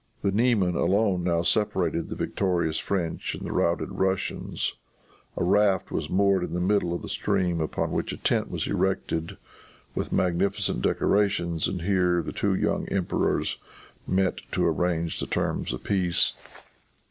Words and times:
The 0.23 0.31
Niemen 0.31 0.75
alone 0.75 1.23
now 1.23 1.43
separated 1.43 2.09
the 2.09 2.15
victorious 2.15 2.79
French 2.79 3.35
and 3.35 3.45
the 3.45 3.51
routed 3.51 3.91
Russians. 3.91 4.73
A 5.37 5.43
raft 5.43 5.91
was 5.91 6.09
moored 6.09 6.43
in 6.43 6.53
the 6.55 6.59
middle 6.59 6.91
of 6.95 7.03
the 7.03 7.07
stream 7.07 7.61
upon 7.61 7.91
which 7.91 8.11
a 8.11 8.17
tent 8.17 8.49
was 8.49 8.65
erected 8.65 9.37
with 9.93 10.11
magnificent 10.11 10.81
decorations, 10.81 11.67
and 11.67 11.83
here 11.83 12.23
the 12.23 12.33
two 12.33 12.55
young 12.55 12.87
emperors 12.89 13.59
met 14.07 14.37
to 14.53 14.65
arrange 14.65 15.19
the 15.19 15.27
terms 15.27 15.71
of 15.71 15.83
peace. 15.83 16.33